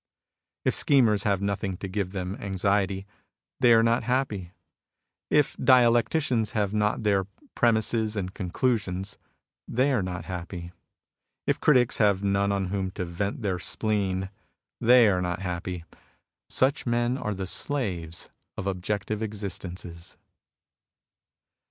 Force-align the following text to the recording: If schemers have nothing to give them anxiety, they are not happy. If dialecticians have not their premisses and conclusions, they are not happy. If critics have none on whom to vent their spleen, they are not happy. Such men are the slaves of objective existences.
If 0.65 0.73
schemers 0.73 1.25
have 1.25 1.43
nothing 1.43 1.77
to 1.77 1.87
give 1.87 2.11
them 2.11 2.35
anxiety, 2.37 3.05
they 3.59 3.71
are 3.71 3.83
not 3.83 4.01
happy. 4.01 4.51
If 5.29 5.55
dialecticians 5.57 6.53
have 6.53 6.73
not 6.73 7.03
their 7.03 7.27
premisses 7.53 8.15
and 8.15 8.33
conclusions, 8.33 9.19
they 9.67 9.91
are 9.91 10.01
not 10.01 10.25
happy. 10.25 10.71
If 11.45 11.59
critics 11.59 11.99
have 11.99 12.23
none 12.23 12.51
on 12.51 12.69
whom 12.69 12.89
to 12.93 13.05
vent 13.05 13.43
their 13.43 13.59
spleen, 13.59 14.31
they 14.79 15.07
are 15.07 15.21
not 15.21 15.41
happy. 15.41 15.85
Such 16.49 16.87
men 16.87 17.15
are 17.15 17.35
the 17.35 17.45
slaves 17.45 18.31
of 18.57 18.65
objective 18.65 19.21
existences. 19.21 20.17